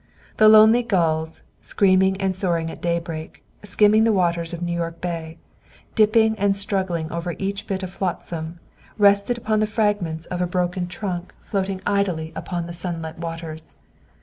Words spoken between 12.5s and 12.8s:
the